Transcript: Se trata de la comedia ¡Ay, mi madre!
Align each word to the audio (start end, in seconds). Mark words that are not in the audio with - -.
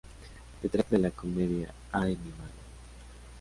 Se 0.63 0.67
trata 0.67 0.95
de 0.95 1.01
la 1.03 1.11
comedia 1.11 1.71
¡Ay, 1.91 2.17
mi 2.25 2.31
madre! 2.31 2.55